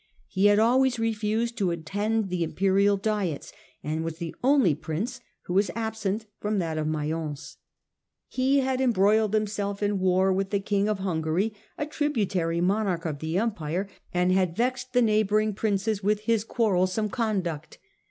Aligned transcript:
He 0.27 0.47
had 0.47 0.57
always 0.57 0.97
refused 0.97 1.59
to 1.59 1.69
attend 1.69 2.29
the 2.29 2.43
Imperial 2.43 2.97
Diets 2.97 3.53
and 3.83 4.03
was 4.03 4.17
the 4.17 4.35
only 4.43 4.73
Prince 4.73 5.19
who 5.43 5.53
was 5.53 5.69
absent 5.75 6.25
from 6.39 6.57
that 6.57 6.79
of 6.79 6.87
Mayence. 6.87 7.57
He 8.27 8.61
had 8.61 8.81
embroiled 8.81 9.35
i 9.35 9.37
4 9.37 9.45
2 9.45 9.47
STUPOR 9.47 9.63
MUNDI 9.63 9.69
himself 9.73 9.83
in 9.83 9.99
war 9.99 10.33
with 10.33 10.49
the 10.49 10.59
King 10.59 10.89
of 10.89 10.97
Hungary, 10.97 11.53
a 11.77 11.85
tributary 11.85 12.61
monarch 12.61 13.05
of 13.05 13.19
the 13.19 13.37
Empire, 13.37 13.87
and 14.11 14.31
had 14.31 14.55
vexed 14.55 14.93
the 14.93 15.03
neighbouring 15.03 15.53
Princes 15.53 16.01
with 16.01 16.21
his 16.21 16.43
quarrelsome 16.43 17.09
conduct. 17.09 17.77